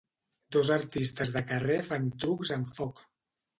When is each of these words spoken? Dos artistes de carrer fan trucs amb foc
Dos 0.55 0.71
artistes 0.75 1.35
de 1.35 1.45
carrer 1.53 1.77
fan 1.91 2.11
trucs 2.25 2.57
amb 2.59 2.75
foc 2.81 3.07